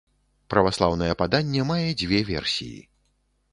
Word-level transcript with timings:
Праваслаўнае 0.53 1.09
паданне 1.21 1.67
мае 1.73 1.87
дзве 2.01 2.25
версіі. 2.33 2.83